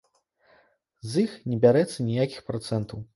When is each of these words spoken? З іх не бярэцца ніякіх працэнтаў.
З 1.11 1.25
іх 1.25 1.31
не 1.51 1.57
бярэцца 1.65 1.97
ніякіх 2.09 2.41
працэнтаў. 2.49 3.05